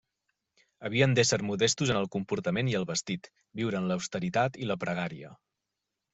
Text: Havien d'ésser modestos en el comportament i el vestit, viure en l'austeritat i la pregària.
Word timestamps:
Havien 0.87 1.11
d'ésser 1.19 1.37
modestos 1.49 1.91
en 1.95 1.99
el 1.99 2.09
comportament 2.15 2.73
i 2.73 2.73
el 2.81 2.87
vestit, 2.93 3.31
viure 3.61 3.83
en 3.83 3.93
l'austeritat 3.93 4.61
i 4.65 4.73
la 4.73 4.81
pregària. 4.87 5.33